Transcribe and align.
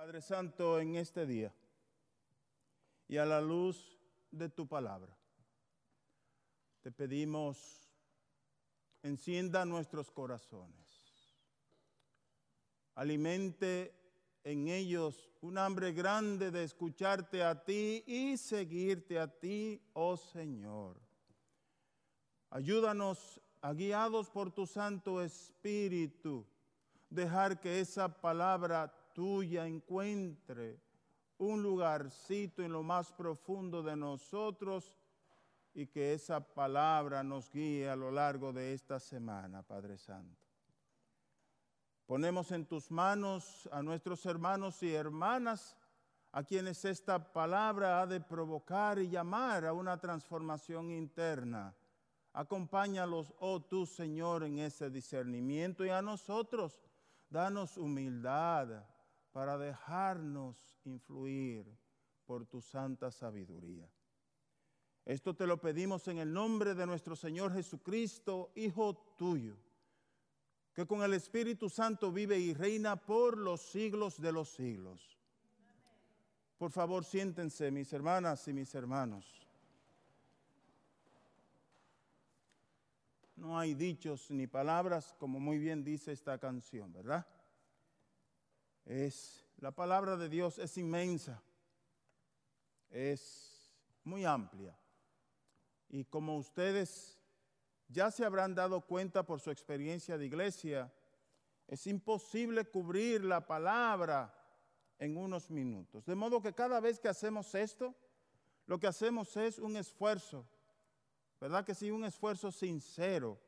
Padre 0.00 0.22
Santo, 0.22 0.80
en 0.80 0.96
este 0.96 1.26
día 1.26 1.52
y 3.06 3.18
a 3.18 3.26
la 3.26 3.38
luz 3.38 3.98
de 4.30 4.48
tu 4.48 4.66
palabra, 4.66 5.14
te 6.80 6.90
pedimos, 6.90 7.86
encienda 9.02 9.66
nuestros 9.66 10.10
corazones, 10.10 11.36
alimente 12.94 13.94
en 14.42 14.68
ellos 14.68 15.28
un 15.42 15.58
hambre 15.58 15.92
grande 15.92 16.50
de 16.50 16.64
escucharte 16.64 17.44
a 17.44 17.62
ti 17.62 18.02
y 18.06 18.38
seguirte 18.38 19.20
a 19.20 19.28
ti, 19.28 19.82
oh 19.92 20.16
Señor. 20.16 20.98
Ayúdanos, 22.48 23.38
a, 23.60 23.74
guiados 23.74 24.30
por 24.30 24.50
tu 24.50 24.66
Santo 24.66 25.20
Espíritu, 25.20 26.46
dejar 27.10 27.60
que 27.60 27.80
esa 27.80 28.08
palabra 28.08 28.96
tuya 29.12 29.66
encuentre 29.66 30.80
un 31.38 31.62
lugarcito 31.62 32.62
en 32.62 32.72
lo 32.72 32.82
más 32.82 33.12
profundo 33.12 33.82
de 33.82 33.96
nosotros 33.96 34.98
y 35.72 35.86
que 35.86 36.12
esa 36.12 36.40
palabra 36.40 37.22
nos 37.22 37.50
guíe 37.50 37.88
a 37.88 37.96
lo 37.96 38.10
largo 38.10 38.52
de 38.52 38.74
esta 38.74 39.00
semana, 39.00 39.62
Padre 39.62 39.96
Santo. 39.96 40.38
Ponemos 42.06 42.50
en 42.50 42.66
tus 42.66 42.90
manos 42.90 43.68
a 43.72 43.82
nuestros 43.82 44.26
hermanos 44.26 44.82
y 44.82 44.92
hermanas 44.92 45.76
a 46.32 46.42
quienes 46.42 46.84
esta 46.84 47.32
palabra 47.32 48.02
ha 48.02 48.06
de 48.06 48.20
provocar 48.20 48.98
y 48.98 49.08
llamar 49.08 49.64
a 49.64 49.72
una 49.72 49.98
transformación 49.98 50.90
interna. 50.90 51.74
Acompáñalos, 52.32 53.32
oh 53.38 53.60
tú 53.60 53.86
Señor, 53.86 54.44
en 54.44 54.58
ese 54.58 54.90
discernimiento 54.90 55.84
y 55.84 55.88
a 55.88 56.02
nosotros, 56.02 56.80
danos 57.28 57.76
humildad 57.76 58.84
para 59.32 59.58
dejarnos 59.58 60.56
influir 60.84 61.66
por 62.26 62.46
tu 62.46 62.60
santa 62.60 63.10
sabiduría. 63.10 63.88
Esto 65.04 65.34
te 65.34 65.46
lo 65.46 65.60
pedimos 65.60 66.06
en 66.08 66.18
el 66.18 66.32
nombre 66.32 66.74
de 66.74 66.86
nuestro 66.86 67.16
Señor 67.16 67.52
Jesucristo, 67.52 68.52
Hijo 68.54 68.96
tuyo 69.16 69.56
que 70.74 70.86
con 70.86 71.02
el 71.02 71.14
Espíritu 71.14 71.68
Santo 71.68 72.12
vive 72.12 72.38
y 72.38 72.54
reina 72.54 72.96
por 72.96 73.36
los 73.36 73.60
siglos 73.60 74.20
de 74.20 74.32
los 74.32 74.50
siglos. 74.50 75.18
Por 76.58 76.70
favor, 76.70 77.04
siéntense, 77.04 77.70
mis 77.70 77.92
hermanas 77.92 78.46
y 78.48 78.52
mis 78.52 78.74
hermanos. 78.74 79.26
No 83.36 83.58
hay 83.58 83.74
dichos 83.74 84.30
ni 84.30 84.46
palabras, 84.46 85.14
como 85.18 85.40
muy 85.40 85.58
bien 85.58 85.82
dice 85.82 86.12
esta 86.12 86.38
canción, 86.38 86.92
¿verdad? 86.92 87.26
Es 88.90 89.46
la 89.58 89.70
palabra 89.70 90.16
de 90.16 90.28
Dios 90.28 90.58
es 90.58 90.76
inmensa, 90.76 91.40
es 92.90 93.72
muy 94.02 94.24
amplia. 94.24 94.76
Y 95.88 96.04
como 96.06 96.36
ustedes 96.36 97.16
ya 97.86 98.10
se 98.10 98.24
habrán 98.24 98.52
dado 98.52 98.80
cuenta 98.80 99.24
por 99.24 99.38
su 99.38 99.52
experiencia 99.52 100.18
de 100.18 100.26
iglesia, 100.26 100.92
es 101.68 101.86
imposible 101.86 102.64
cubrir 102.64 103.24
la 103.24 103.46
palabra 103.46 104.34
en 104.98 105.16
unos 105.16 105.52
minutos. 105.52 106.04
De 106.04 106.16
modo 106.16 106.42
que 106.42 106.52
cada 106.52 106.80
vez 106.80 106.98
que 106.98 107.08
hacemos 107.08 107.54
esto, 107.54 107.94
lo 108.66 108.80
que 108.80 108.88
hacemos 108.88 109.36
es 109.36 109.60
un 109.60 109.76
esfuerzo, 109.76 110.44
¿verdad 111.40 111.64
que 111.64 111.76
sí? 111.76 111.92
Un 111.92 112.06
esfuerzo 112.06 112.50
sincero 112.50 113.40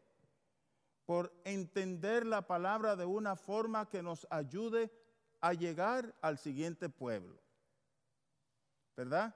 por 1.04 1.34
entender 1.44 2.24
la 2.26 2.46
palabra 2.46 2.94
de 2.94 3.06
una 3.06 3.34
forma 3.34 3.88
que 3.88 4.04
nos 4.04 4.24
ayude 4.30 5.01
a 5.42 5.52
llegar 5.52 6.14
al 6.22 6.38
siguiente 6.38 6.88
pueblo. 6.88 7.38
¿Verdad? 8.96 9.34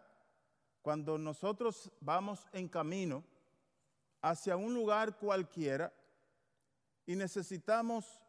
Cuando 0.81 1.19
nosotros 1.19 1.91
vamos 2.01 2.47
en 2.53 2.69
camino, 2.69 3.23
hacia 4.23 4.57
un 4.57 4.75
lugar 4.75 5.19
cualquiera 5.19 5.93
y 7.05 7.15
necesitamos 7.15 8.21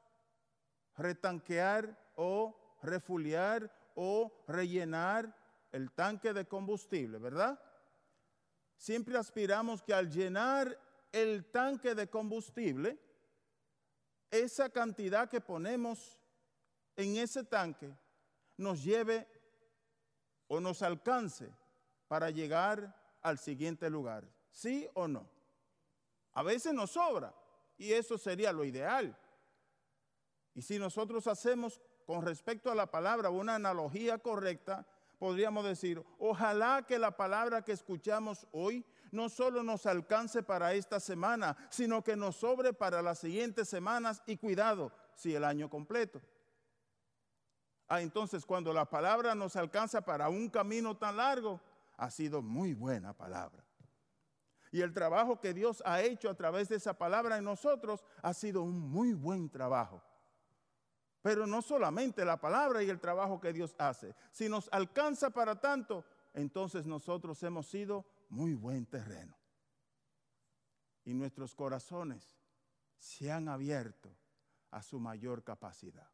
retanquear 0.95 1.97
o 2.15 2.77
refuliar 2.81 3.71
o 3.95 4.43
rellenar 4.47 5.35
el 5.71 5.91
tanque 5.91 6.33
de 6.33 6.47
combustible, 6.47 7.17
¿verdad? 7.17 7.59
Siempre 8.75 9.17
aspiramos 9.17 9.81
que 9.81 9.93
al 9.93 10.09
llenar 10.09 10.79
el 11.11 11.45
tanque 11.51 11.95
de 11.95 12.07
combustible, 12.09 12.99
esa 14.29 14.69
cantidad 14.69 15.29
que 15.29 15.41
ponemos 15.41 16.19
en 16.97 17.17
ese 17.17 17.43
tanque 17.43 17.95
nos 18.57 18.83
lleve 18.83 19.27
o 20.47 20.59
nos 20.59 20.81
alcance 20.81 21.49
para 22.07 22.29
llegar 22.29 22.93
al 23.21 23.37
siguiente 23.37 23.89
lugar. 23.89 24.27
¿Sí 24.51 24.89
o 24.95 25.07
no? 25.07 25.29
A 26.33 26.43
veces 26.43 26.73
nos 26.73 26.91
sobra 26.91 27.33
y 27.77 27.93
eso 27.93 28.17
sería 28.17 28.51
lo 28.51 28.65
ideal. 28.65 29.17
Y 30.53 30.61
si 30.63 30.79
nosotros 30.79 31.27
hacemos 31.27 31.79
con 32.05 32.25
respecto 32.25 32.71
a 32.71 32.75
la 32.75 32.89
palabra 32.89 33.29
una 33.29 33.55
analogía 33.55 34.17
correcta, 34.17 34.87
podríamos 35.19 35.65
decir, 35.65 36.03
ojalá 36.17 36.83
que 36.87 36.97
la 36.97 37.15
palabra 37.15 37.63
que 37.63 37.73
escuchamos 37.73 38.47
hoy 38.51 38.83
no 39.11 39.29
solo 39.29 39.61
nos 39.61 39.85
alcance 39.85 40.41
para 40.41 40.73
esta 40.73 40.99
semana, 40.99 41.55
sino 41.69 42.03
que 42.03 42.15
nos 42.15 42.37
sobre 42.37 42.73
para 42.73 43.01
las 43.01 43.19
siguientes 43.19 43.69
semanas 43.69 44.23
y 44.25 44.37
cuidado, 44.37 44.91
si 45.15 45.35
el 45.35 45.43
año 45.43 45.69
completo. 45.69 46.21
Ah, 47.87 48.01
entonces 48.01 48.45
cuando 48.45 48.73
la 48.73 48.89
palabra 48.89 49.33
nos 49.33 49.55
alcanza 49.55 50.01
para 50.01 50.29
un 50.29 50.49
camino 50.49 50.97
tan 50.97 51.17
largo, 51.17 51.61
ha 51.95 52.09
sido 52.09 52.41
muy 52.41 52.73
buena 52.73 53.13
palabra. 53.13 53.63
Y 54.71 54.81
el 54.81 54.93
trabajo 54.93 55.39
que 55.39 55.53
Dios 55.53 55.81
ha 55.85 56.01
hecho 56.01 56.29
a 56.29 56.35
través 56.35 56.67
de 56.69 56.75
esa 56.75 56.97
palabra 56.97 57.37
en 57.37 57.45
nosotros 57.45 58.03
ha 58.21 58.33
sido 58.33 58.61
un 58.61 58.79
muy 58.79 59.13
buen 59.13 59.49
trabajo. 59.49 60.03
Pero 61.21 61.47
no 61.47 61.61
solamente 61.61 62.23
la 62.25 62.39
palabra 62.39 62.83
y 62.83 62.89
el 62.89 62.99
trabajo 62.99 63.39
que 63.39 63.53
Dios 63.53 63.75
hace. 63.77 64.13
Si 64.31 64.49
nos 64.49 64.69
alcanza 64.71 65.29
para 65.29 65.59
tanto, 65.59 66.05
entonces 66.33 66.85
nosotros 66.85 67.41
hemos 67.43 67.67
sido 67.67 68.05
muy 68.29 68.53
buen 68.53 68.85
terreno. 68.85 69.35
Y 71.05 71.13
nuestros 71.13 71.55
corazones 71.55 72.37
se 72.97 73.31
han 73.31 73.47
abierto 73.47 74.15
a 74.71 74.81
su 74.81 74.99
mayor 74.99 75.43
capacidad. 75.43 76.09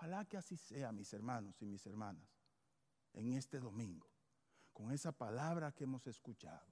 Ojalá 0.00 0.24
que 0.24 0.38
así 0.38 0.56
sea, 0.56 0.92
mis 0.92 1.12
hermanos 1.12 1.60
y 1.60 1.66
mis 1.66 1.84
hermanas, 1.84 2.26
en 3.12 3.34
este 3.34 3.60
domingo, 3.60 4.08
con 4.72 4.92
esa 4.92 5.12
palabra 5.12 5.72
que 5.72 5.84
hemos 5.84 6.06
escuchado. 6.06 6.66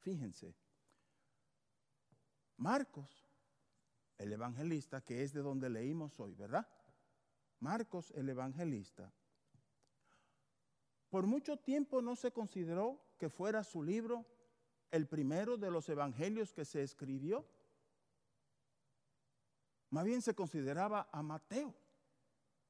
Fíjense, 0.00 0.56
Marcos, 2.56 3.28
el 4.16 4.32
evangelista, 4.32 5.02
que 5.02 5.22
es 5.22 5.34
de 5.34 5.42
donde 5.42 5.68
leímos 5.68 6.18
hoy, 6.18 6.32
¿verdad? 6.32 6.66
Marcos, 7.60 8.10
el 8.12 8.30
evangelista, 8.30 9.12
por 11.10 11.26
mucho 11.26 11.58
tiempo 11.58 12.00
no 12.00 12.16
se 12.16 12.32
consideró 12.32 13.04
que 13.18 13.28
fuera 13.28 13.62
su 13.62 13.82
libro 13.82 14.24
el 14.90 15.06
primero 15.06 15.58
de 15.58 15.70
los 15.70 15.86
evangelios 15.90 16.54
que 16.54 16.64
se 16.64 16.82
escribió. 16.82 17.46
Más 19.90 20.06
bien 20.06 20.22
se 20.22 20.34
consideraba 20.34 21.10
a 21.12 21.22
Mateo 21.22 21.74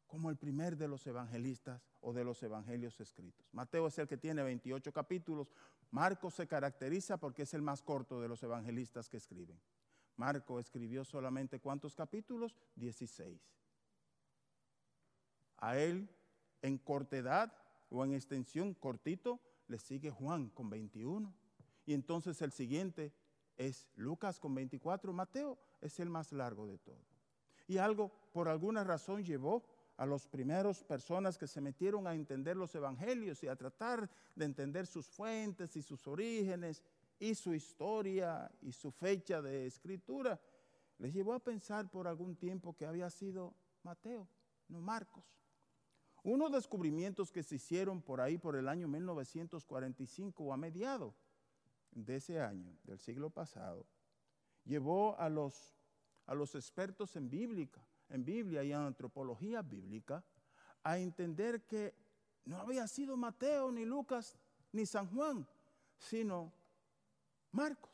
como 0.09 0.31
el 0.31 0.37
primer 0.37 0.77
de 0.77 0.89
los 0.89 1.07
evangelistas 1.07 1.87
o 2.01 2.13
de 2.13 2.25
los 2.25 2.43
evangelios 2.43 2.99
escritos. 2.99 3.47
Mateo 3.53 3.87
es 3.87 3.99
el 3.99 4.09
que 4.09 4.17
tiene 4.17 4.43
28 4.43 4.93
capítulos. 4.93 5.53
Marcos 5.91 6.35
se 6.35 6.49
caracteriza 6.49 7.19
porque 7.19 7.43
es 7.43 7.55
el 7.55 7.63
más 7.63 7.83
corto 7.83 8.21
de 8.21 8.27
los 8.27 8.43
evangelistas 8.43 9.09
que 9.09 9.19
escriben. 9.19 9.61
Marco 10.17 10.59
escribió 10.59 11.05
solamente 11.05 11.61
cuántos 11.61 11.95
capítulos? 11.95 12.57
16. 12.75 13.41
A 15.59 15.79
él, 15.79 16.09
en 16.63 16.79
cortedad 16.79 17.53
o 17.91 18.05
en 18.05 18.15
extensión 18.15 18.75
cortito, 18.75 19.41
le 19.69 19.79
sigue 19.79 20.11
Juan 20.11 20.49
con 20.49 20.71
21. 20.71 21.33
Y 21.85 21.93
entonces 21.93 22.41
el 22.43 22.53
siguiente 22.53 23.13
es 23.57 23.89
Lucas 23.95 24.41
con 24.41 24.55
24. 24.55 25.13
Mateo 25.13 25.59
es 25.81 26.01
el 26.01 26.09
más 26.09 26.33
largo 26.33 26.67
de 26.67 26.79
todos. 26.79 27.19
Y 27.67 27.77
algo, 27.77 28.11
por 28.33 28.49
alguna 28.49 28.83
razón, 28.83 29.23
llevó 29.23 29.65
a 29.99 30.07
las 30.07 30.29
primeras 30.29 30.85
personas 30.85 31.37
que 31.37 31.49
se 31.49 31.61
metieron 31.61 32.07
a 32.07 32.15
entender 32.15 32.57
los 32.57 32.73
evangelios 32.73 33.43
y 33.43 33.49
a 33.49 33.57
tratar 33.57 34.09
de 34.37 34.45
entender 34.45 34.87
sus 34.87 35.09
fuentes 35.09 35.75
y 35.75 35.83
sus 35.83 36.07
orígenes 36.07 36.85
y 37.19 37.35
su 37.35 37.53
historia 37.53 38.49
y 38.63 38.71
su 38.71 38.93
fecha 38.93 39.43
de 39.43 39.67
escritura, 39.67 40.41
les 40.99 41.13
llevó 41.13 41.35
a 41.35 41.41
pensar 41.41 41.91
por 41.91 42.07
algún 42.07 42.37
tiempo 42.37 42.77
que 42.77 42.87
había 42.87 43.11
sido 43.11 43.55
Mateo, 43.83 44.29
no 44.69 44.81
Marcos. 44.81 45.25
Unos 46.23 46.53
descubrimientos 46.53 47.33
que 47.33 47.43
se 47.43 47.57
hicieron 47.57 48.01
por 48.01 48.21
ahí 48.21 48.39
por 48.39 48.55
el 48.55 48.69
año 48.69 48.87
1945 48.87 50.45
o 50.45 50.53
a 50.53 50.57
mediado 50.57 51.13
de 51.91 52.17
ese 52.17 52.41
año, 52.41 52.73
del 52.85 53.01
siglo 53.01 53.31
pasado, 53.31 53.85
llevó 54.65 55.19
a 55.19 55.29
los, 55.29 55.77
a 56.27 56.35
los 56.35 56.55
expertos 56.55 57.17
en 57.17 57.29
bíblica 57.29 57.88
en 58.09 58.25
Biblia 58.25 58.65
y 58.65 58.73
en 58.73 58.79
antropología 58.79 59.63
bíblica 59.63 60.25
a 60.83 60.99
entender 60.99 61.67
que 61.67 61.95
no 62.45 62.59
había 62.59 62.87
sido 62.87 63.17
Mateo, 63.17 63.71
ni 63.71 63.85
Lucas, 63.85 64.39
ni 64.73 64.87
San 64.87 65.07
Juan, 65.15 65.47
sino 65.99 66.53
Marcos. 67.53 67.91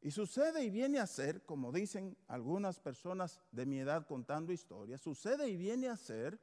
Y 0.00 0.10
sucede 0.10 0.64
y 0.64 0.70
viene 0.70 0.98
a 0.98 1.06
ser, 1.06 1.44
como 1.46 1.72
dicen 1.72 2.16
algunas 2.28 2.78
personas 2.78 3.40
de 3.50 3.66
mi 3.66 3.78
edad 3.78 4.06
contando 4.06 4.52
historias, 4.52 5.00
sucede 5.00 5.48
y 5.48 5.56
viene 5.56 5.88
a 5.88 5.96
ser 5.96 6.40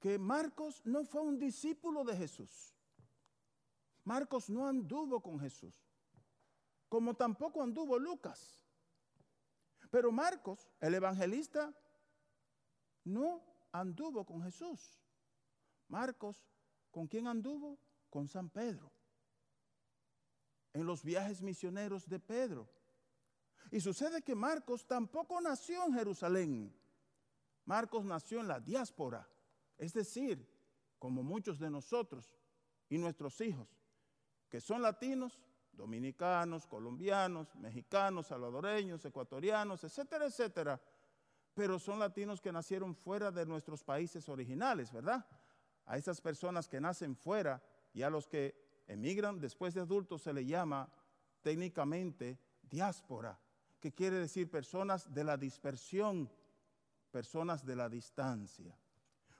que 0.00 0.18
Marcos 0.18 0.82
no 0.84 1.04
fue 1.04 1.22
un 1.22 1.38
discípulo 1.38 2.04
de 2.04 2.16
Jesús. 2.16 2.74
Marcos 4.04 4.50
no 4.50 4.66
anduvo 4.66 5.22
con 5.22 5.40
Jesús, 5.40 5.74
como 6.88 7.14
tampoco 7.14 7.62
anduvo 7.62 7.98
Lucas. 7.98 8.63
Pero 9.94 10.10
Marcos, 10.10 10.68
el 10.80 10.92
evangelista, 10.96 11.72
no 13.04 13.44
anduvo 13.70 14.26
con 14.26 14.42
Jesús. 14.42 15.00
Marcos, 15.86 16.44
¿con 16.90 17.06
quién 17.06 17.28
anduvo? 17.28 17.78
Con 18.10 18.26
San 18.26 18.50
Pedro. 18.50 18.90
En 20.72 20.84
los 20.84 21.04
viajes 21.04 21.40
misioneros 21.40 22.08
de 22.08 22.18
Pedro. 22.18 22.68
Y 23.70 23.78
sucede 23.78 24.20
que 24.22 24.34
Marcos 24.34 24.84
tampoco 24.84 25.40
nació 25.40 25.86
en 25.86 25.94
Jerusalén. 25.94 26.76
Marcos 27.64 28.04
nació 28.04 28.40
en 28.40 28.48
la 28.48 28.58
diáspora, 28.58 29.28
es 29.78 29.92
decir, 29.92 30.44
como 30.98 31.22
muchos 31.22 31.60
de 31.60 31.70
nosotros 31.70 32.34
y 32.88 32.98
nuestros 32.98 33.40
hijos, 33.40 33.68
que 34.48 34.60
son 34.60 34.82
latinos, 34.82 35.38
dominicanos, 35.76 36.66
colombianos, 36.66 37.54
mexicanos, 37.56 38.26
salvadoreños, 38.28 39.04
ecuatorianos, 39.04 39.84
etcétera, 39.84 40.26
etcétera, 40.26 40.80
pero 41.54 41.78
son 41.78 41.98
latinos 41.98 42.40
que 42.40 42.52
nacieron 42.52 42.94
fuera 42.94 43.30
de 43.30 43.46
nuestros 43.46 43.84
países 43.84 44.28
originales, 44.28 44.92
¿verdad? 44.92 45.24
A 45.86 45.96
esas 45.96 46.20
personas 46.20 46.68
que 46.68 46.80
nacen 46.80 47.16
fuera 47.16 47.62
y 47.92 48.02
a 48.02 48.10
los 48.10 48.26
que 48.26 48.82
emigran 48.86 49.40
después 49.40 49.74
de 49.74 49.80
adultos 49.80 50.22
se 50.22 50.32
le 50.32 50.44
llama 50.44 50.92
técnicamente 51.42 52.38
diáspora, 52.62 53.38
que 53.80 53.92
quiere 53.92 54.16
decir 54.16 54.50
personas 54.50 55.12
de 55.12 55.24
la 55.24 55.36
dispersión, 55.36 56.30
personas 57.10 57.64
de 57.64 57.76
la 57.76 57.88
distancia. 57.88 58.76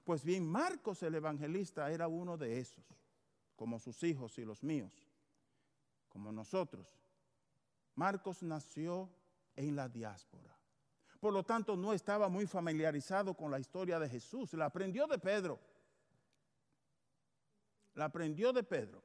Pues 0.05 0.23
bien, 0.23 0.47
Marcos 0.47 1.03
el 1.03 1.15
evangelista 1.15 1.91
era 1.91 2.07
uno 2.09 2.37
de 2.37 2.61
esos, 2.61 2.85
como 3.57 3.79
sus 3.79 4.03
hijos 4.03 4.39
y 4.39 4.45
los 4.45 4.63
míos, 4.63 5.09
como 6.15 6.31
nosotros. 6.31 6.87
Marcos 7.97 8.41
nació 8.45 9.11
en 9.57 9.75
la 9.75 9.89
diáspora. 9.89 10.57
Por 11.19 11.33
lo 11.33 11.43
tanto, 11.43 11.77
no 11.77 11.93
estaba 11.93 12.29
muy 12.29 12.47
familiarizado 12.47 13.35
con 13.35 13.51
la 13.51 13.59
historia 13.59 13.99
de 13.99 14.09
Jesús. 14.09 14.53
La 14.53 14.67
aprendió 14.67 15.09
de 15.09 15.19
Pedro. 15.19 15.59
La 17.95 18.05
aprendió 18.05 18.53
de 18.53 18.63
Pedro. 18.63 19.03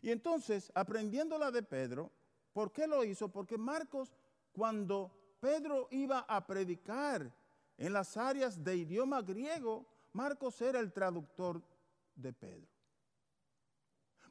Y 0.00 0.10
entonces, 0.10 0.72
aprendiéndola 0.74 1.50
de 1.50 1.62
Pedro, 1.62 2.10
¿por 2.54 2.72
qué 2.72 2.86
lo 2.86 3.04
hizo? 3.04 3.28
Porque 3.28 3.58
Marcos, 3.58 4.16
cuando 4.52 5.36
Pedro 5.38 5.86
iba 5.90 6.20
a 6.20 6.46
predicar 6.46 7.30
en 7.76 7.92
las 7.92 8.16
áreas 8.16 8.64
de 8.64 8.74
idioma 8.74 9.20
griego, 9.20 9.86
Marcos 10.14 10.62
era 10.62 10.80
el 10.80 10.94
traductor 10.94 11.62
de 12.14 12.32
Pedro. 12.32 12.75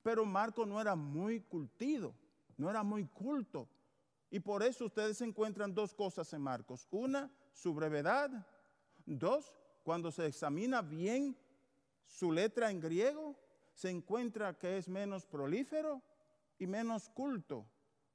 Pero 0.06 0.24
Marcos 0.24 0.68
no 0.68 0.80
era 0.80 0.96
muy 0.96 1.42
cultido, 1.42 2.13
no 2.57 2.69
era 2.69 2.84
muy 2.84 3.07
culto. 3.07 3.68
Y 4.30 4.40
por 4.40 4.62
eso 4.62 4.86
ustedes 4.86 5.19
encuentran 5.22 5.74
dos 5.74 5.96
cosas 5.96 6.31
en 6.34 6.42
Marcos. 6.42 6.88
Una, 6.92 7.31
su 7.52 7.74
brevedad. 7.74 8.30
Dos, 9.04 9.52
cuando 9.81 10.12
se 10.12 10.28
examina 10.28 10.84
bien 10.84 11.36
su 12.06 12.31
letra 12.31 12.69
en 12.69 12.80
griego, 12.80 13.36
se 13.74 13.90
encuentra 13.90 14.56
que 14.56 14.78
es 14.78 14.88
menos 14.88 15.25
prolífero 15.25 16.04
y 16.60 16.68
menos 16.68 17.10
culto 17.10 17.66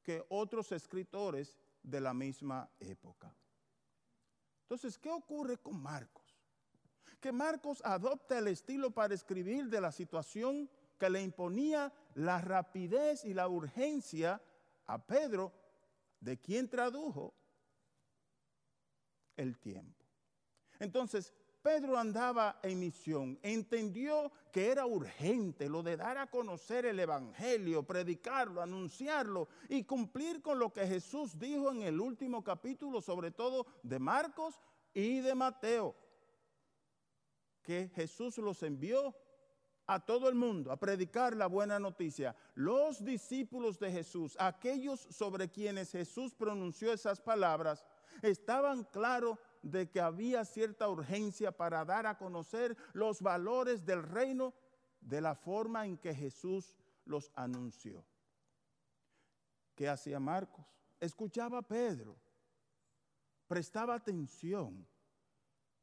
que 0.05 0.25
otros 0.29 0.71
escritores 0.71 1.59
de 1.83 2.01
la 2.01 2.15
misma 2.15 2.71
época. 2.79 3.35
Entonces, 4.63 4.97
¿qué 4.97 5.11
ocurre 5.11 5.57
con 5.57 5.83
Marcos? 5.83 6.41
que 7.21 7.33
Marcos 7.33 7.83
adopta 7.85 8.39
el 8.39 8.49
estilo 8.49 8.91
para 8.91 9.15
escribir 9.15 9.69
de 9.69 9.81
la 9.81 9.93
situación 9.93 10.71
que 11.01 11.11
le 11.11 11.23
imponía 11.23 11.93
la 12.15 12.41
rapidez 12.41 13.25
y 13.25 13.35
la 13.35 13.49
urgencia 13.49 14.41
a 14.87 15.05
Pedro, 15.05 15.53
de 16.21 16.39
quien 16.39 16.69
tradujo 16.69 17.35
el 19.37 19.59
tiempo. 19.59 20.05
Entonces, 20.79 21.33
Pedro 21.63 21.97
andaba 21.97 22.61
en 22.63 22.79
misión, 22.79 23.39
entendió 23.43 24.31
que 24.53 24.71
era 24.71 24.85
urgente 24.85 25.69
lo 25.69 25.83
de 25.83 25.97
dar 25.97 26.19
a 26.19 26.31
conocer 26.31 26.85
el 26.85 27.01
Evangelio, 27.01 27.83
predicarlo, 27.83 28.61
anunciarlo 28.61 29.49
y 29.69 29.85
cumplir 29.85 30.43
con 30.43 30.59
lo 30.59 30.73
que 30.73 30.87
Jesús 30.87 31.39
dijo 31.39 31.71
en 31.71 31.83
el 31.83 31.99
último 32.01 32.45
capítulo, 32.45 33.01
sobre 33.01 33.31
todo 33.31 33.67
de 33.83 33.99
Marcos 33.99 34.61
y 34.93 35.21
de 35.21 35.35
Mateo 35.35 35.97
que 37.63 37.91
Jesús 37.95 38.39
los 38.39 38.63
envió 38.63 39.15
a 39.91 39.99
todo 39.99 40.29
el 40.29 40.37
mundo 40.37 40.71
a 40.71 40.77
predicar 40.77 41.35
la 41.35 41.49
buena 41.49 41.81
noticia. 41.81 42.37
Los 42.55 43.05
discípulos 43.05 43.81
de 43.81 43.91
Jesús, 43.91 44.37
aquellos 44.39 45.01
sobre 45.01 45.51
quienes 45.51 45.91
Jesús 45.91 46.33
pronunció 46.33 46.93
esas 46.93 47.21
palabras, 47.21 47.85
estaban 48.23 48.85
claros 48.85 49.37
de 49.63 49.91
que 49.91 50.01
había 50.01 50.45
cierta 50.45 50.89
urgencia 50.89 51.51
para 51.51 51.85
dar 51.85 52.07
a 52.07 52.17
conocer 52.17 52.77
los 52.93 53.21
valores 53.21 53.85
del 53.85 54.05
reino 54.05 54.55
de 55.01 55.21
la 55.21 55.35
forma 55.35 55.85
en 55.85 55.99
que 55.99 56.15
Jesús 56.15 56.77
los 57.05 57.33
anunció. 57.35 58.05
¿Qué 59.75 59.89
hacía 59.89 60.21
Marcos? 60.21 60.65
Escuchaba 61.01 61.59
a 61.59 61.63
Pedro, 61.63 62.17
prestaba 63.49 63.97
atención 63.97 64.87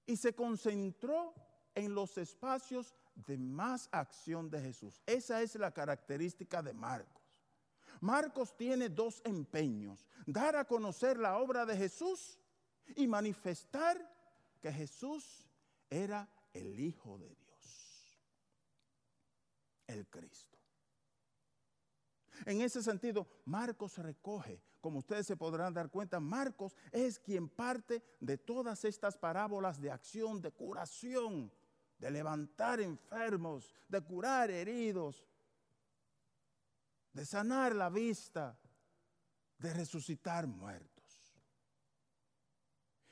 y 0.05 0.15
se 0.15 0.33
concentró 0.33 1.33
en 1.75 1.93
los 1.93 2.17
espacios 2.17 2.95
de 3.25 3.37
más 3.37 3.89
acción 3.91 4.49
de 4.49 4.61
Jesús. 4.61 5.01
Esa 5.05 5.41
es 5.41 5.55
la 5.55 5.71
característica 5.71 6.61
de 6.61 6.73
Marcos. 6.73 7.23
Marcos 7.99 8.55
tiene 8.55 8.89
dos 8.89 9.21
empeños, 9.25 10.05
dar 10.25 10.55
a 10.55 10.65
conocer 10.65 11.17
la 11.17 11.37
obra 11.37 11.65
de 11.65 11.75
Jesús 11.75 12.37
y 12.95 13.07
manifestar 13.07 13.97
que 14.61 14.71
Jesús 14.71 15.47
era 15.89 16.29
el 16.53 16.79
Hijo 16.79 17.17
de 17.17 17.33
Dios, 17.35 18.21
el 19.87 20.07
Cristo. 20.07 20.57
En 22.45 22.61
ese 22.61 22.83
sentido, 22.83 23.27
Marcos 23.45 23.97
recoge, 23.97 24.61
como 24.79 24.99
ustedes 24.99 25.25
se 25.25 25.35
podrán 25.35 25.73
dar 25.73 25.89
cuenta, 25.89 26.19
Marcos 26.19 26.75
es 26.91 27.17
quien 27.17 27.49
parte 27.49 28.03
de 28.19 28.37
todas 28.37 28.85
estas 28.85 29.17
parábolas 29.17 29.81
de 29.81 29.89
acción, 29.89 30.39
de 30.39 30.51
curación, 30.51 31.51
de 31.97 32.11
levantar 32.11 32.79
enfermos, 32.79 33.73
de 33.87 34.01
curar 34.01 34.51
heridos, 34.51 35.25
de 37.13 37.25
sanar 37.25 37.75
la 37.75 37.89
vista, 37.89 38.57
de 39.57 39.73
resucitar 39.73 40.45
muertos. 40.45 40.97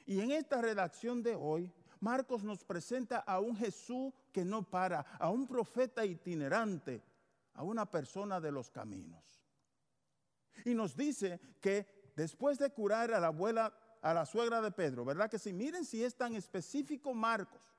Y 0.05 0.19
en 0.19 0.31
esta 0.31 0.61
redacción 0.61 1.23
de 1.23 1.35
hoy, 1.35 1.73
Marcos 1.99 2.43
nos 2.43 2.63
presenta 2.63 3.17
a 3.19 3.39
un 3.39 3.55
Jesús 3.55 4.13
que 4.31 4.45
no 4.45 4.61
para, 4.61 4.99
a 4.99 5.31
un 5.31 5.47
profeta 5.47 6.05
itinerante, 6.05 7.01
a 7.53 7.63
una 7.63 7.89
persona 7.89 8.39
de 8.39 8.51
los 8.51 8.69
caminos. 8.69 9.23
Y 10.63 10.75
nos 10.75 10.95
dice 10.95 11.39
que 11.59 12.11
después 12.15 12.59
de 12.59 12.69
curar 12.69 13.11
a 13.11 13.19
la 13.19 13.27
abuela, 13.27 13.73
a 14.01 14.13
la 14.13 14.25
suegra 14.25 14.61
de 14.61 14.71
Pedro, 14.71 15.03
¿verdad 15.03 15.29
que 15.29 15.39
sí? 15.39 15.51
Miren 15.51 15.83
si 15.83 16.03
es 16.03 16.15
tan 16.15 16.35
específico 16.35 17.13
Marcos. 17.13 17.74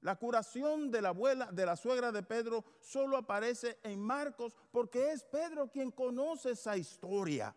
La 0.00 0.16
curación 0.16 0.90
de 0.90 1.02
la 1.02 1.08
abuela, 1.08 1.50
de 1.50 1.66
la 1.66 1.76
suegra 1.76 2.12
de 2.12 2.22
Pedro, 2.22 2.64
solo 2.80 3.16
aparece 3.16 3.78
en 3.82 4.00
Marcos 4.00 4.54
porque 4.70 5.10
es 5.10 5.24
Pedro 5.24 5.68
quien 5.68 5.90
conoce 5.90 6.50
esa 6.50 6.76
historia. 6.76 7.54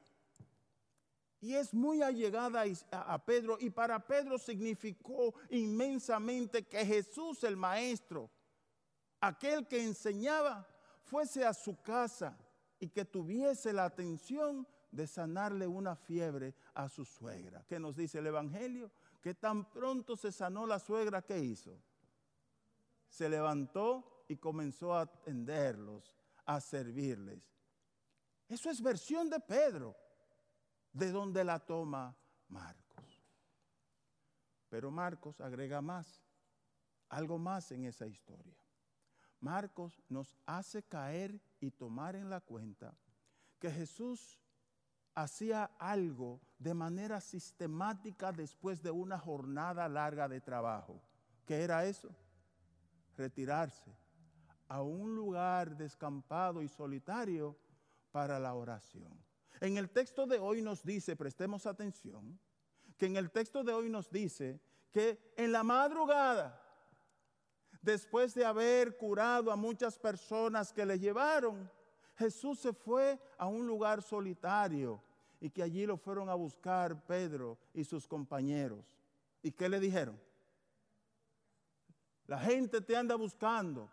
Y 1.39 1.55
es 1.55 1.73
muy 1.73 2.01
allegada 2.01 2.63
a 2.91 3.25
Pedro 3.25 3.57
y 3.59 3.69
para 3.69 4.05
Pedro 4.05 4.37
significó 4.37 5.33
inmensamente 5.49 6.67
que 6.67 6.85
Jesús 6.85 7.43
el 7.43 7.57
Maestro, 7.57 8.29
aquel 9.19 9.67
que 9.67 9.83
enseñaba, 9.83 10.67
fuese 11.03 11.43
a 11.45 11.53
su 11.53 11.81
casa 11.81 12.37
y 12.79 12.89
que 12.89 13.05
tuviese 13.05 13.73
la 13.73 13.85
atención 13.85 14.67
de 14.91 15.07
sanarle 15.07 15.67
una 15.67 15.95
fiebre 15.95 16.55
a 16.73 16.89
su 16.89 17.05
suegra. 17.05 17.63
¿Qué 17.67 17.79
nos 17.79 17.95
dice 17.95 18.19
el 18.19 18.27
Evangelio? 18.27 18.91
Que 19.21 19.33
tan 19.33 19.69
pronto 19.69 20.15
se 20.15 20.31
sanó 20.31 20.65
la 20.65 20.79
suegra, 20.79 21.21
¿qué 21.21 21.39
hizo? 21.39 21.79
Se 23.11 23.27
levantó 23.27 24.23
y 24.29 24.37
comenzó 24.37 24.95
a 24.95 25.01
atenderlos, 25.01 26.15
a 26.45 26.61
servirles. 26.61 27.43
Eso 28.47 28.69
es 28.69 28.81
versión 28.81 29.29
de 29.29 29.41
Pedro, 29.41 29.97
de 30.93 31.11
donde 31.11 31.43
la 31.43 31.59
toma 31.59 32.17
Marcos. 32.47 33.21
Pero 34.69 34.89
Marcos 34.89 35.41
agrega 35.41 35.81
más. 35.81 36.23
algo 37.09 37.37
más 37.37 37.69
en 37.73 37.83
esa 37.83 38.07
historia. 38.07 38.55
Marcos 39.41 40.01
nos 40.07 40.37
hace 40.45 40.81
caer 40.81 41.41
y 41.59 41.71
tomar 41.71 42.15
en 42.15 42.29
la 42.29 42.39
cuenta 42.39 42.95
que 43.59 43.69
Jesús 43.69 44.39
hacía 45.13 45.65
algo 45.77 46.39
de 46.57 46.73
manera 46.73 47.19
sistemática 47.19 48.31
después 48.31 48.81
de 48.81 48.91
una 48.91 49.19
jornada 49.19 49.89
larga 49.89 50.29
de 50.29 50.39
trabajo. 50.39 51.01
¿Qué 51.45 51.63
era 51.63 51.83
eso? 51.83 52.15
Retirarse 53.17 53.95
a 54.67 54.81
un 54.81 55.15
lugar 55.15 55.75
descampado 55.75 56.61
y 56.61 56.67
solitario 56.69 57.57
para 58.11 58.39
la 58.39 58.53
oración. 58.53 59.11
En 59.59 59.77
el 59.77 59.89
texto 59.89 60.25
de 60.25 60.39
hoy 60.39 60.61
nos 60.61 60.83
dice, 60.83 61.15
prestemos 61.15 61.65
atención, 61.65 62.39
que 62.97 63.05
en 63.05 63.17
el 63.17 63.31
texto 63.31 63.63
de 63.63 63.73
hoy 63.73 63.89
nos 63.89 64.09
dice 64.09 64.59
que 64.91 65.33
en 65.35 65.51
la 65.51 65.63
madrugada, 65.63 66.61
después 67.81 68.33
de 68.33 68.45
haber 68.45 68.97
curado 68.97 69.51
a 69.51 69.55
muchas 69.55 69.97
personas 69.97 70.71
que 70.71 70.85
le 70.85 70.97
llevaron, 70.97 71.69
Jesús 72.15 72.59
se 72.59 72.73
fue 72.73 73.19
a 73.37 73.47
un 73.47 73.65
lugar 73.67 74.01
solitario 74.01 75.01
y 75.39 75.49
que 75.49 75.63
allí 75.63 75.85
lo 75.85 75.97
fueron 75.97 76.29
a 76.29 76.35
buscar 76.35 77.05
Pedro 77.05 77.57
y 77.73 77.83
sus 77.83 78.07
compañeros. 78.07 78.85
¿Y 79.41 79.51
qué 79.51 79.67
le 79.67 79.79
dijeron? 79.79 80.19
La 82.31 82.39
gente 82.39 82.79
te 82.79 82.95
anda 82.95 83.15
buscando. 83.15 83.91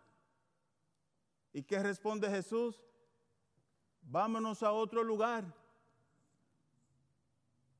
¿Y 1.52 1.64
qué 1.64 1.82
responde 1.82 2.30
Jesús? 2.30 2.80
Vámonos 4.00 4.62
a 4.62 4.70
otro 4.70 5.02
lugar. 5.02 5.44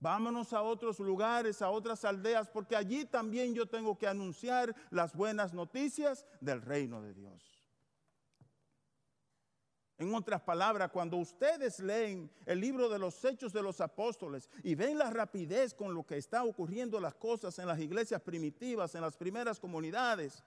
Vámonos 0.00 0.52
a 0.52 0.62
otros 0.62 0.98
lugares, 0.98 1.62
a 1.62 1.70
otras 1.70 2.04
aldeas, 2.04 2.48
porque 2.48 2.74
allí 2.74 3.04
también 3.04 3.54
yo 3.54 3.66
tengo 3.66 3.96
que 3.96 4.08
anunciar 4.08 4.74
las 4.90 5.14
buenas 5.14 5.54
noticias 5.54 6.26
del 6.40 6.60
reino 6.60 7.02
de 7.02 7.14
Dios. 7.14 7.57
En 9.98 10.14
otras 10.14 10.40
palabras, 10.40 10.92
cuando 10.92 11.16
ustedes 11.16 11.80
leen 11.80 12.30
el 12.46 12.60
libro 12.60 12.88
de 12.88 13.00
los 13.00 13.24
hechos 13.24 13.52
de 13.52 13.62
los 13.62 13.80
apóstoles 13.80 14.48
y 14.62 14.76
ven 14.76 14.96
la 14.96 15.10
rapidez 15.10 15.74
con 15.74 15.92
lo 15.92 16.06
que 16.06 16.16
está 16.16 16.44
ocurriendo 16.44 17.00
las 17.00 17.16
cosas 17.16 17.58
en 17.58 17.66
las 17.66 17.80
iglesias 17.80 18.22
primitivas, 18.22 18.94
en 18.94 19.00
las 19.00 19.16
primeras 19.16 19.58
comunidades, 19.58 20.44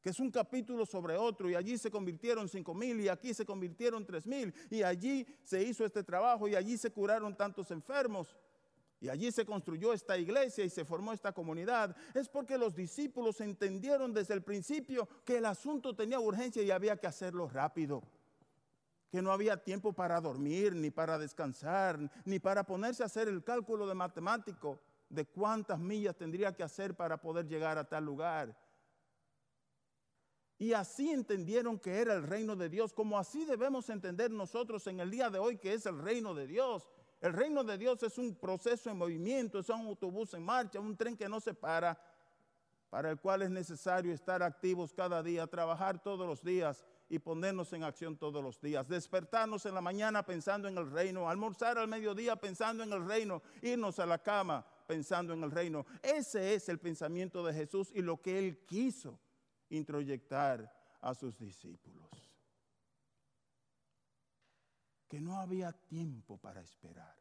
que 0.00 0.08
es 0.08 0.18
un 0.18 0.30
capítulo 0.30 0.86
sobre 0.86 1.14
otro, 1.14 1.50
y 1.50 1.54
allí 1.54 1.76
se 1.76 1.90
convirtieron 1.90 2.48
cinco 2.48 2.72
mil, 2.72 2.98
y 3.00 3.08
aquí 3.08 3.34
se 3.34 3.44
convirtieron 3.44 4.06
tres 4.06 4.26
mil, 4.26 4.54
y 4.70 4.82
allí 4.82 5.26
se 5.42 5.62
hizo 5.62 5.84
este 5.84 6.02
trabajo, 6.02 6.48
y 6.48 6.54
allí 6.54 6.78
se 6.78 6.90
curaron 6.90 7.36
tantos 7.36 7.70
enfermos, 7.70 8.34
y 8.98 9.10
allí 9.10 9.30
se 9.30 9.44
construyó 9.44 9.92
esta 9.92 10.16
iglesia 10.16 10.64
y 10.64 10.70
se 10.70 10.86
formó 10.86 11.12
esta 11.12 11.32
comunidad, 11.32 11.94
es 12.14 12.30
porque 12.30 12.56
los 12.56 12.74
discípulos 12.74 13.42
entendieron 13.42 14.14
desde 14.14 14.32
el 14.32 14.42
principio 14.42 15.06
que 15.26 15.36
el 15.36 15.44
asunto 15.44 15.94
tenía 15.94 16.18
urgencia 16.18 16.62
y 16.62 16.70
había 16.70 16.96
que 16.96 17.06
hacerlo 17.06 17.46
rápido 17.46 18.02
que 19.14 19.22
no 19.22 19.30
había 19.30 19.56
tiempo 19.56 19.92
para 19.92 20.20
dormir, 20.20 20.74
ni 20.74 20.90
para 20.90 21.16
descansar, 21.16 22.00
ni 22.24 22.40
para 22.40 22.64
ponerse 22.64 23.04
a 23.04 23.06
hacer 23.06 23.28
el 23.28 23.44
cálculo 23.44 23.86
de 23.86 23.94
matemático 23.94 24.80
de 25.08 25.24
cuántas 25.24 25.78
millas 25.78 26.16
tendría 26.16 26.52
que 26.52 26.64
hacer 26.64 26.96
para 26.96 27.16
poder 27.16 27.46
llegar 27.46 27.78
a 27.78 27.88
tal 27.88 28.04
lugar. 28.04 28.58
Y 30.58 30.72
así 30.72 31.12
entendieron 31.12 31.78
que 31.78 32.00
era 32.00 32.14
el 32.14 32.24
reino 32.24 32.56
de 32.56 32.68
Dios, 32.68 32.92
como 32.92 33.16
así 33.16 33.44
debemos 33.44 33.88
entender 33.88 34.32
nosotros 34.32 34.84
en 34.88 34.98
el 34.98 35.12
día 35.12 35.30
de 35.30 35.38
hoy 35.38 35.58
que 35.58 35.74
es 35.74 35.86
el 35.86 35.96
reino 35.96 36.34
de 36.34 36.48
Dios. 36.48 36.90
El 37.20 37.34
reino 37.34 37.62
de 37.62 37.78
Dios 37.78 38.02
es 38.02 38.18
un 38.18 38.34
proceso 38.34 38.90
en 38.90 38.98
movimiento, 38.98 39.60
es 39.60 39.68
un 39.68 39.86
autobús 39.86 40.34
en 40.34 40.42
marcha, 40.42 40.80
un 40.80 40.96
tren 40.96 41.16
que 41.16 41.28
no 41.28 41.38
se 41.38 41.54
para, 41.54 41.96
para 42.90 43.12
el 43.12 43.20
cual 43.20 43.42
es 43.42 43.50
necesario 43.50 44.12
estar 44.12 44.42
activos 44.42 44.92
cada 44.92 45.22
día, 45.22 45.46
trabajar 45.46 46.02
todos 46.02 46.26
los 46.26 46.42
días 46.42 46.84
y 47.08 47.18
ponernos 47.18 47.72
en 47.72 47.84
acción 47.84 48.16
todos 48.16 48.42
los 48.42 48.60
días. 48.60 48.88
Despertarnos 48.88 49.66
en 49.66 49.74
la 49.74 49.80
mañana 49.80 50.24
pensando 50.24 50.68
en 50.68 50.76
el 50.78 50.90
reino, 50.90 51.28
almorzar 51.28 51.78
al 51.78 51.88
mediodía 51.88 52.36
pensando 52.36 52.82
en 52.82 52.92
el 52.92 53.06
reino, 53.06 53.42
irnos 53.62 53.98
a 53.98 54.06
la 54.06 54.18
cama 54.18 54.66
pensando 54.86 55.32
en 55.34 55.42
el 55.42 55.50
reino. 55.50 55.86
Ese 56.02 56.54
es 56.54 56.68
el 56.68 56.78
pensamiento 56.78 57.44
de 57.44 57.52
Jesús 57.52 57.90
y 57.94 58.02
lo 58.02 58.20
que 58.20 58.38
él 58.38 58.64
quiso 58.66 59.20
introyectar 59.68 60.72
a 61.00 61.14
sus 61.14 61.38
discípulos. 61.38 62.08
Que 65.08 65.20
no 65.20 65.38
había 65.38 65.72
tiempo 65.72 66.38
para 66.38 66.60
esperar. 66.60 67.14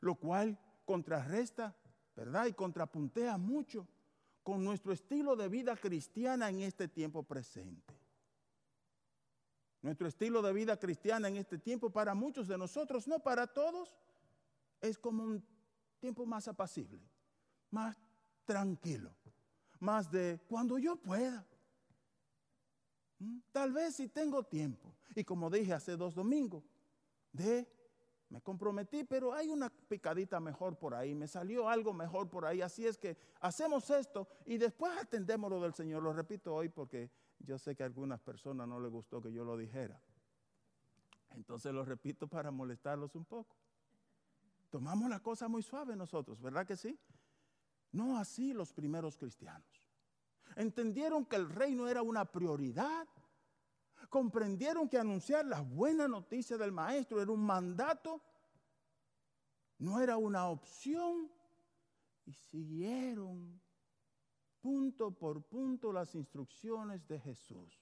Lo 0.00 0.14
cual 0.14 0.58
contrarresta, 0.84 1.76
¿verdad? 2.16 2.46
Y 2.46 2.52
contrapuntea 2.52 3.36
mucho 3.36 3.86
con 4.42 4.64
nuestro 4.64 4.92
estilo 4.92 5.36
de 5.36 5.48
vida 5.48 5.76
cristiana 5.76 6.48
en 6.48 6.62
este 6.62 6.88
tiempo 6.88 7.22
presente. 7.22 7.99
Nuestro 9.82 10.08
estilo 10.08 10.42
de 10.42 10.52
vida 10.52 10.78
cristiana 10.78 11.28
en 11.28 11.36
este 11.36 11.58
tiempo 11.58 11.90
para 11.90 12.14
muchos 12.14 12.48
de 12.48 12.58
nosotros, 12.58 13.08
no 13.08 13.20
para 13.20 13.46
todos, 13.46 13.96
es 14.80 14.98
como 14.98 15.24
un 15.24 15.44
tiempo 15.98 16.26
más 16.26 16.48
apacible, 16.48 17.00
más 17.70 17.96
tranquilo, 18.44 19.14
más 19.78 20.10
de 20.10 20.40
cuando 20.48 20.78
yo 20.78 20.96
pueda. 20.96 21.46
¿Mm? 23.18 23.38
Tal 23.52 23.72
vez 23.72 23.96
si 23.96 24.08
tengo 24.08 24.42
tiempo. 24.42 24.94
Y 25.14 25.24
como 25.24 25.50
dije 25.50 25.72
hace 25.72 25.96
dos 25.96 26.14
domingos, 26.14 26.62
de 27.32 27.66
me 28.30 28.40
comprometí, 28.40 29.02
pero 29.02 29.32
hay 29.32 29.48
una 29.48 29.68
picadita 29.70 30.38
mejor 30.38 30.78
por 30.78 30.94
ahí, 30.94 31.16
me 31.16 31.26
salió 31.26 31.68
algo 31.68 31.92
mejor 31.92 32.30
por 32.30 32.46
ahí. 32.46 32.62
Así 32.62 32.86
es 32.86 32.96
que 32.96 33.16
hacemos 33.40 33.90
esto 33.90 34.28
y 34.46 34.56
después 34.56 34.92
atendemos 34.96 35.50
lo 35.50 35.60
del 35.60 35.74
Señor. 35.74 36.02
Lo 36.02 36.12
repito 36.12 36.54
hoy 36.54 36.68
porque 36.68 37.10
yo 37.40 37.58
sé 37.58 37.74
que 37.74 37.82
a 37.82 37.86
algunas 37.86 38.20
personas 38.20 38.68
no 38.68 38.80
les 38.80 38.90
gustó 38.90 39.20
que 39.20 39.32
yo 39.32 39.44
lo 39.44 39.56
dijera. 39.56 40.00
Entonces 41.30 41.72
lo 41.72 41.84
repito 41.84 42.28
para 42.28 42.50
molestarlos 42.50 43.14
un 43.14 43.24
poco. 43.24 43.56
Tomamos 44.68 45.08
la 45.10 45.20
cosa 45.20 45.48
muy 45.48 45.62
suave 45.62 45.96
nosotros, 45.96 46.40
¿verdad 46.40 46.66
que 46.66 46.76
sí? 46.76 46.98
No 47.92 48.18
así 48.18 48.52
los 48.52 48.72
primeros 48.72 49.16
cristianos. 49.16 49.66
Entendieron 50.56 51.24
que 51.24 51.36
el 51.36 51.48
reino 51.48 51.88
era 51.88 52.02
una 52.02 52.24
prioridad. 52.24 53.06
Comprendieron 54.08 54.88
que 54.88 54.98
anunciar 54.98 55.44
la 55.46 55.60
buena 55.60 56.08
noticia 56.08 56.56
del 56.56 56.72
maestro 56.72 57.20
era 57.20 57.30
un 57.30 57.44
mandato, 57.44 58.20
no 59.78 60.00
era 60.00 60.16
una 60.16 60.48
opción. 60.48 61.30
Y 62.26 62.32
siguieron 62.32 63.60
punto 64.60 65.10
por 65.10 65.42
punto 65.42 65.92
las 65.92 66.14
instrucciones 66.14 67.06
de 67.08 67.18
Jesús. 67.18 67.80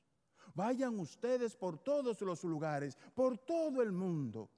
Vayan 0.55 0.99
ustedes 0.99 1.55
por 1.57 1.79
todos 1.79 2.21
los 2.23 2.43
lugares, 2.45 2.97
por 3.15 3.39
todo 3.39 3.83
el 3.83 3.93
mundo, 3.93 4.51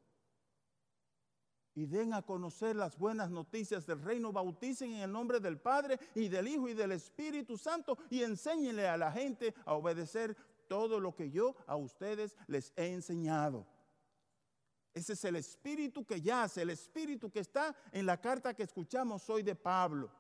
y 1.75 1.87
den 1.87 2.13
a 2.13 2.23
conocer 2.23 2.77
las 2.77 2.97
buenas 2.99 3.31
noticias 3.31 3.87
del 3.87 4.03
reino, 4.03 4.33
bauticen 4.33 4.93
en 4.93 5.01
el 5.03 5.13
nombre 5.13 5.41
del 5.41 5.59
Padre 5.59 5.99
y 6.15 6.29
del 6.29 6.49
Hijo 6.49 6.69
y 6.69 6.75
del 6.75 6.93
Espíritu 6.93 7.57
Santo 7.57 7.97
y 8.11 8.23
enséñenle 8.23 8.89
a 8.89 8.97
la 8.97 9.13
gente 9.13 9.55
a 9.65 9.75
obedecer 9.75 10.37
todo 10.69 11.01
lo 11.01 11.15
que 11.15 11.31
yo 11.31 11.57
a 11.67 11.77
ustedes 11.77 12.37
les 12.47 12.73
he 12.77 12.93
enseñado. 12.93 13.67
Ese 14.93 15.13
es 15.13 15.25
el 15.25 15.37
espíritu 15.37 16.05
que 16.05 16.21
yace, 16.21 16.63
el 16.63 16.71
espíritu 16.71 17.31
que 17.31 17.41
está 17.41 17.75
en 17.93 18.07
la 18.07 18.21
carta 18.21 18.55
que 18.55 18.65
escuchamos 18.65 19.31
hoy 19.31 19.43
de 19.43 19.55
Pablo 19.55 20.11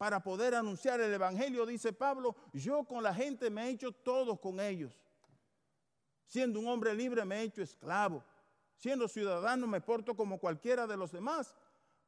para 0.00 0.22
poder 0.22 0.54
anunciar 0.54 0.98
el 0.98 1.12
Evangelio, 1.12 1.66
dice 1.66 1.92
Pablo, 1.92 2.34
yo 2.54 2.84
con 2.84 3.02
la 3.02 3.12
gente 3.12 3.50
me 3.50 3.66
he 3.66 3.70
hecho 3.72 3.92
todo 3.92 4.40
con 4.40 4.58
ellos. 4.58 4.98
Siendo 6.24 6.58
un 6.58 6.68
hombre 6.68 6.94
libre 6.94 7.22
me 7.26 7.36
he 7.36 7.42
hecho 7.42 7.60
esclavo. 7.60 8.24
Siendo 8.76 9.06
ciudadano 9.08 9.66
me 9.66 9.82
porto 9.82 10.16
como 10.16 10.38
cualquiera 10.38 10.86
de 10.86 10.96
los 10.96 11.12
demás. 11.12 11.54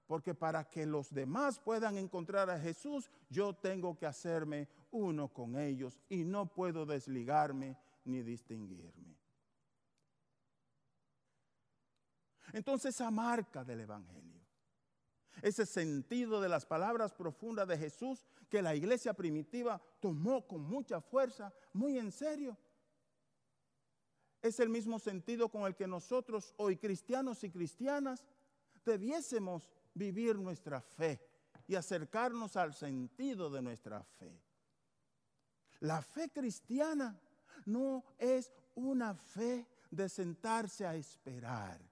Porque 0.07 0.35
para 0.35 0.65
que 0.65 0.87
los 0.87 1.13
demás 1.13 1.61
puedan 1.61 1.99
encontrar 1.99 2.49
a 2.49 2.59
Jesús, 2.59 3.11
yo 3.29 3.53
tengo 3.53 3.95
que 3.99 4.07
hacerme 4.07 4.71
uno 4.91 5.29
con 5.29 5.59
ellos 5.59 6.01
y 6.09 6.25
no 6.25 6.47
puedo 6.47 6.87
desligarme 6.87 7.77
ni 8.07 8.23
distinguirme. 8.23 9.19
Entonces 12.55 12.95
esa 12.95 13.11
marca 13.11 13.63
del 13.63 13.81
Evangelio 13.81 14.42
ese 15.41 15.65
sentido 15.65 16.41
de 16.41 16.49
las 16.49 16.67
palabras 16.67 17.13
profundas 17.15 17.67
de 17.67 17.79
Jesús 17.79 18.27
que 18.51 18.61
la 18.63 18.75
iglesia 18.75 19.15
primitiva 19.15 19.81
tomó 20.01 20.47
con 20.47 20.63
mucha 20.63 21.01
fuerza, 21.01 21.53
muy 21.73 21.99
en 21.99 22.13
serio. 22.13 22.59
Es 24.43 24.61
el 24.61 24.69
mismo 24.69 24.99
sentido 24.99 25.49
con 25.49 25.63
el 25.63 25.75
que 25.75 25.87
nosotros, 25.87 26.53
hoy 26.57 26.77
cristianos 26.77 27.45
y 27.45 27.51
cristianas, 27.51 28.25
debiésemos 28.85 29.71
vivir 29.95 30.37
nuestra 30.37 30.81
fe 30.81 31.21
y 31.67 31.77
acercarnos 31.77 32.57
al 32.57 32.75
sentido 32.75 33.49
de 33.49 33.63
nuestra 33.63 34.03
fe. 34.03 34.43
La 35.81 36.03
fe 36.03 36.29
cristiana 36.29 37.19
no 37.65 38.05
es 38.19 38.53
una 38.75 39.15
fe 39.15 39.67
de 39.91 40.09
sentarse 40.09 40.87
a 40.87 40.95
esperar 40.95 41.92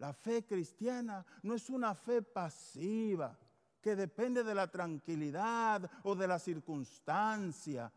la 0.00 0.14
fe 0.14 0.46
cristiana 0.46 1.24
no 1.42 1.54
es 1.54 1.68
una 1.68 1.94
fe 1.94 2.22
pasiva, 2.22 3.38
que 3.82 3.94
depende 3.94 4.42
de 4.42 4.54
la 4.54 4.70
tranquilidad 4.70 5.90
o 6.04 6.14
de 6.14 6.26
la 6.26 6.38
circunstancia 6.38 7.92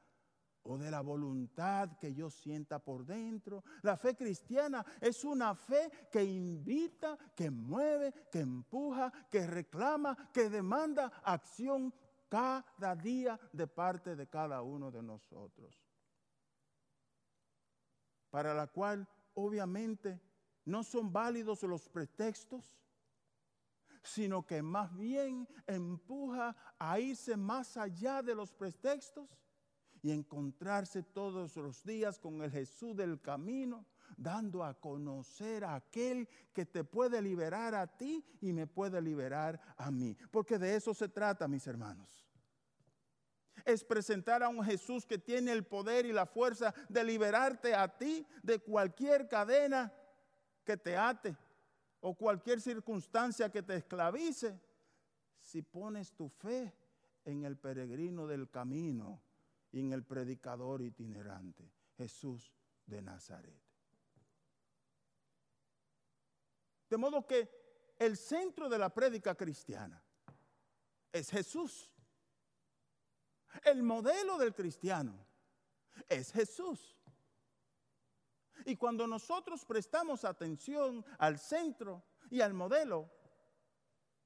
o 0.64 0.78
de 0.78 0.92
la 0.92 1.00
voluntad 1.00 1.98
que 1.98 2.14
yo 2.14 2.30
sienta 2.30 2.80
por 2.80 3.06
dentro. 3.06 3.64
La 3.84 3.96
fe 3.96 4.16
cristiana 4.16 4.86
es 5.00 5.24
una 5.24 5.56
fe 5.56 6.10
que 6.12 6.22
invita, 6.24 7.18
que 7.36 7.50
mueve, 7.50 8.14
que 8.30 8.42
empuja, 8.42 9.10
que 9.32 9.48
reclama, 9.48 10.30
que 10.34 10.50
demanda 10.50 11.22
acción 11.24 11.94
cada 12.28 12.96
día 12.98 13.40
de 13.54 13.68
parte 13.68 14.18
de 14.18 14.28
cada 14.28 14.62
uno 14.62 14.92
de 14.92 15.02
nosotros. 15.02 15.74
Para 18.30 18.54
la 18.54 18.68
cual 18.68 19.08
obviamente 19.36 20.33
no 20.66 20.84
son 20.84 21.12
válidos 21.12 21.64
los 21.64 21.90
pretextos, 21.90 22.78
sino 24.04 24.46
que 24.46 24.62
más 24.62 24.96
bien 24.96 25.48
empuja 25.66 26.56
a 26.78 27.00
irse 27.00 27.38
más 27.38 27.78
allá 27.78 28.22
de 28.22 28.36
los 28.36 28.52
pretextos 28.52 29.30
y 30.02 30.12
encontrarse 30.12 31.02
todos 31.02 31.56
los 31.56 31.84
días 31.84 32.20
con 32.20 32.42
el 32.42 32.52
Jesús 32.52 32.96
del 32.96 33.22
camino, 33.22 33.86
dando 34.18 34.64
a 34.64 34.74
conocer 34.74 35.64
a 35.64 35.76
aquel 35.76 36.28
que 36.54 36.66
te 36.66 36.84
puede 36.84 37.22
liberar 37.22 37.74
a 37.74 37.88
ti 37.88 38.24
y 38.42 38.52
me 38.52 38.68
puede 38.68 39.02
liberar 39.02 39.60
a 39.78 39.90
mí. 39.90 40.18
Porque 40.30 40.60
de 40.60 40.76
eso 40.76 40.94
se 40.94 41.08
trata, 41.08 41.48
mis 41.48 41.66
hermanos. 41.66 42.28
Es 43.64 43.82
presentar 43.86 44.44
a 44.44 44.50
un 44.50 44.62
Jesús 44.62 45.06
que 45.06 45.18
tiene 45.18 45.54
el 45.54 45.66
poder 45.66 46.06
y 46.06 46.12
la 46.12 46.26
fuerza 46.26 46.74
de 46.90 47.04
liberarte 47.06 47.74
a 47.74 47.88
ti 47.98 48.28
de 48.42 48.60
cualquier 48.60 49.30
cadena 49.30 49.94
que 50.64 50.78
te 50.78 50.98
ate 50.98 51.36
o 52.02 52.14
cualquier 52.16 52.60
circunstancia 52.60 53.50
que 53.50 53.64
te 53.64 53.76
esclavice. 53.76 54.60
Si 55.40 55.62
pones 55.62 56.14
tu 56.14 56.30
fe 56.30 56.74
en 57.26 57.44
el 57.44 57.58
peregrino 57.58 58.28
del 58.28 58.50
camino 58.50 59.22
y 59.72 59.80
en 59.80 59.94
el 59.94 60.04
predicador 60.04 60.82
itinerante, 60.82 61.70
Jesús 61.98 62.54
de 62.86 63.02
Nazaret. 63.02 63.62
De 66.90 66.98
modo 66.98 67.26
que 67.26 67.50
el 67.98 68.18
centro 68.18 68.70
de 68.70 68.78
la 68.78 68.94
prédica 68.94 69.36
cristiana 69.36 70.02
es 71.12 71.30
Jesús. 71.30 71.90
El 73.64 73.84
modelo 73.84 74.38
del 74.38 74.54
cristiano 74.54 75.26
es 76.10 76.32
Jesús. 76.32 76.96
Y 78.66 78.76
cuando 78.76 79.08
nosotros 79.08 79.66
prestamos 79.66 80.26
atención 80.26 81.06
al 81.18 81.40
centro 81.40 82.04
y 82.30 82.42
al 82.42 82.54
modelo, 82.54 83.10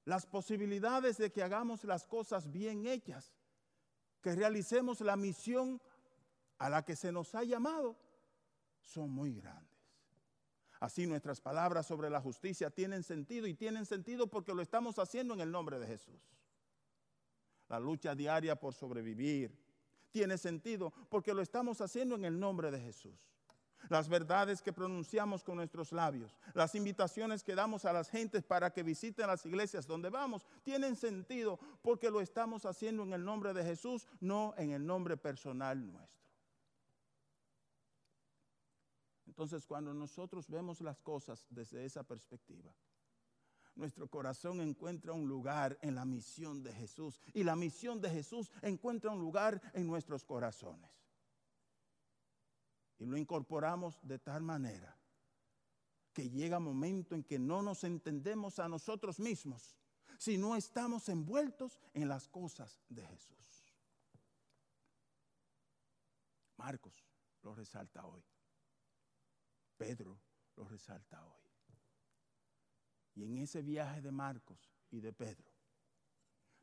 las 0.05 0.25
posibilidades 0.25 1.17
de 1.17 1.31
que 1.31 1.43
hagamos 1.43 1.83
las 1.83 2.07
cosas 2.07 2.51
bien 2.51 2.85
hechas 2.87 3.33
que 4.21 4.35
realicemos 4.35 5.01
la 5.01 5.15
misión 5.15 5.81
a 6.57 6.69
la 6.69 6.83
que 6.83 6.95
se 6.95 7.11
nos 7.11 7.35
ha 7.35 7.43
llamado 7.43 7.97
son 8.81 9.09
muy 9.09 9.33
grandes. 9.33 9.77
Así 10.79 11.07
nuestras 11.07 11.41
palabras 11.41 11.87
sobre 11.87 12.09
la 12.09 12.21
justicia 12.21 12.69
tienen 12.69 13.03
sentido 13.03 13.47
y 13.47 13.53
tienen 13.53 13.85
sentido 13.85 14.27
porque 14.27 14.53
lo 14.53 14.61
estamos 14.61 14.99
haciendo 14.99 15.33
en 15.33 15.41
el 15.41 15.51
nombre 15.51 15.79
de 15.79 15.87
Jesús. 15.87 16.21
La 17.67 17.79
lucha 17.79 18.15
diaria 18.15 18.55
por 18.55 18.73
sobrevivir 18.73 19.57
tiene 20.11 20.37
sentido 20.37 20.93
porque 21.09 21.33
lo 21.33 21.41
estamos 21.41 21.81
haciendo 21.81 22.15
en 22.15 22.25
el 22.25 22.39
nombre 22.39 22.71
de 22.71 22.79
Jesús. 22.79 23.36
Las 23.89 24.09
verdades 24.09 24.61
que 24.61 24.73
pronunciamos 24.73 25.43
con 25.43 25.55
nuestros 25.57 25.91
labios, 25.91 26.37
las 26.53 26.75
invitaciones 26.75 27.43
que 27.43 27.55
damos 27.55 27.85
a 27.85 27.93
las 27.93 28.09
gentes 28.09 28.43
para 28.43 28.71
que 28.71 28.83
visiten 28.83 29.27
las 29.27 29.45
iglesias 29.45 29.87
donde 29.87 30.09
vamos, 30.09 30.45
tienen 30.63 30.95
sentido 30.95 31.59
porque 31.81 32.09
lo 32.09 32.19
estamos 32.19 32.65
haciendo 32.65 33.03
en 33.03 33.13
el 33.13 33.23
nombre 33.23 33.53
de 33.53 33.63
Jesús, 33.63 34.07
no 34.19 34.53
en 34.57 34.71
el 34.71 34.85
nombre 34.85 35.15
personal 35.15 35.85
nuestro. 35.91 36.27
Entonces, 39.25 39.65
cuando 39.65 39.93
nosotros 39.93 40.49
vemos 40.49 40.81
las 40.81 41.01
cosas 41.01 41.45
desde 41.49 41.85
esa 41.85 42.03
perspectiva, 42.03 42.73
nuestro 43.75 44.07
corazón 44.07 44.59
encuentra 44.59 45.13
un 45.13 45.27
lugar 45.27 45.77
en 45.81 45.95
la 45.95 46.03
misión 46.03 46.63
de 46.63 46.73
Jesús 46.73 47.21
y 47.33 47.43
la 47.43 47.55
misión 47.55 48.01
de 48.01 48.09
Jesús 48.09 48.51
encuentra 48.61 49.11
un 49.11 49.19
lugar 49.19 49.61
en 49.73 49.85
nuestros 49.85 50.25
corazones 50.25 50.89
y 52.99 53.05
lo 53.05 53.17
incorporamos 53.17 53.99
de 54.01 54.19
tal 54.19 54.41
manera 54.41 54.95
que 56.13 56.29
llega 56.29 56.59
momento 56.59 57.13
en 57.13 57.23
que 57.23 57.37
no 57.37 57.61
nos 57.61 57.83
entendemos 57.83 58.57
a 58.59 58.67
nosotros 58.67 59.19
mismos 59.19 59.75
si 60.17 60.37
no 60.37 60.55
estamos 60.55 61.09
envueltos 61.09 61.79
en 61.93 62.07
las 62.07 62.27
cosas 62.27 62.81
de 62.89 63.05
Jesús. 63.05 63.37
Marcos 66.57 67.05
lo 67.43 67.53
resalta 67.53 68.03
hoy. 68.05 68.23
Pedro 69.77 70.19
lo 70.55 70.67
resalta 70.67 71.23
hoy. 71.23 71.47
Y 73.13 73.25
en 73.25 73.37
ese 73.37 73.61
viaje 73.61 74.01
de 74.01 74.11
Marcos 74.11 74.71
y 74.89 74.99
de 74.99 75.13
Pedro 75.13 75.51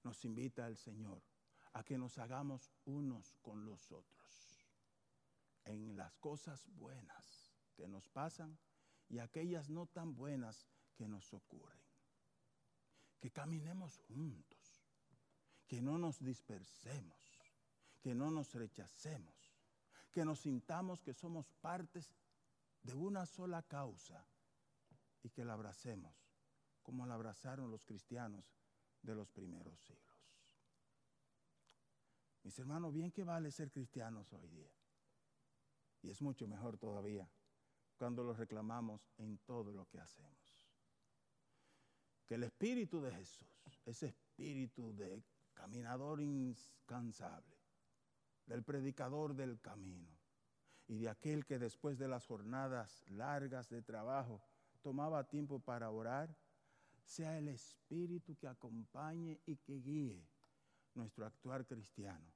nos 0.02 0.24
invita 0.24 0.66
el 0.66 0.76
Señor 0.76 1.22
a 1.74 1.84
que 1.84 1.96
nos 1.96 2.18
hagamos 2.18 2.72
unos 2.84 3.36
con 3.40 3.64
los 3.64 3.90
otros 3.92 4.23
las 5.76 6.16
cosas 6.16 6.66
buenas 6.76 7.52
que 7.74 7.88
nos 7.88 8.08
pasan 8.08 8.58
y 9.08 9.18
aquellas 9.18 9.68
no 9.68 9.86
tan 9.86 10.14
buenas 10.14 10.66
que 10.94 11.08
nos 11.08 11.32
ocurren. 11.32 11.82
Que 13.20 13.30
caminemos 13.30 13.98
juntos, 13.98 14.86
que 15.66 15.80
no 15.80 15.98
nos 15.98 16.18
dispersemos, 16.22 17.40
que 18.00 18.14
no 18.14 18.30
nos 18.30 18.52
rechacemos, 18.54 19.34
que 20.12 20.24
nos 20.24 20.40
sintamos 20.40 21.02
que 21.02 21.14
somos 21.14 21.50
partes 21.60 22.14
de 22.82 22.94
una 22.94 23.26
sola 23.26 23.62
causa 23.62 24.26
y 25.22 25.30
que 25.30 25.44
la 25.44 25.54
abracemos 25.54 26.24
como 26.84 27.06
la 27.06 27.14
abrazaron 27.14 27.70
los 27.70 27.84
cristianos 27.84 28.44
de 29.02 29.14
los 29.14 29.30
primeros 29.30 29.80
siglos. 29.80 30.04
Mis 32.42 32.58
hermanos, 32.58 32.92
bien 32.92 33.10
que 33.10 33.24
vale 33.24 33.50
ser 33.50 33.72
cristianos 33.72 34.32
hoy 34.34 34.46
día. 34.48 34.70
Y 36.04 36.10
es 36.10 36.20
mucho 36.20 36.46
mejor 36.46 36.76
todavía 36.76 37.26
cuando 37.96 38.22
lo 38.22 38.34
reclamamos 38.34 39.10
en 39.16 39.38
todo 39.38 39.72
lo 39.72 39.88
que 39.88 39.98
hacemos. 39.98 40.68
Que 42.26 42.34
el 42.34 42.42
Espíritu 42.42 43.00
de 43.00 43.10
Jesús, 43.10 43.80
ese 43.86 44.08
espíritu 44.08 44.94
de 44.94 45.24
caminador 45.54 46.20
incansable, 46.20 47.56
del 48.44 48.62
predicador 48.62 49.34
del 49.34 49.58
camino 49.62 50.10
y 50.86 50.98
de 50.98 51.08
aquel 51.08 51.46
que 51.46 51.58
después 51.58 51.98
de 51.98 52.08
las 52.08 52.26
jornadas 52.26 53.02
largas 53.08 53.70
de 53.70 53.80
trabajo 53.80 54.42
tomaba 54.82 55.26
tiempo 55.26 55.58
para 55.58 55.90
orar, 55.90 56.36
sea 57.02 57.38
el 57.38 57.48
Espíritu 57.48 58.36
que 58.36 58.46
acompañe 58.46 59.40
y 59.46 59.56
que 59.56 59.80
guíe 59.80 60.28
nuestro 60.94 61.24
actuar 61.24 61.64
cristiano, 61.64 62.30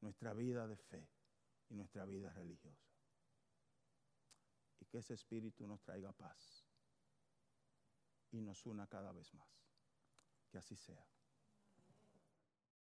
nuestra 0.00 0.32
vida 0.32 0.66
de 0.66 0.76
fe 0.78 1.06
y 1.68 1.74
nuestra 1.74 2.06
vida 2.06 2.32
religiosa 2.32 2.89
y 4.80 4.86
que 4.86 4.98
ese 4.98 5.14
espíritu 5.14 5.66
nos 5.66 5.82
traiga 5.82 6.12
paz 6.12 6.66
y 8.30 8.40
nos 8.40 8.64
una 8.66 8.86
cada 8.86 9.12
vez 9.12 9.32
más. 9.34 9.48
Que 10.50 10.58
así 10.58 10.76
sea. 10.76 11.06